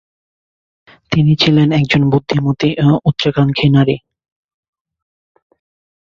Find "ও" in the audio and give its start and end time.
2.85-2.89